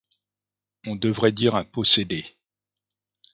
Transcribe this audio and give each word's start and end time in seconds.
On 0.87 0.95
devrait 0.95 1.31
dire 1.31 1.53
un 1.53 1.63
possédé. 1.63 2.25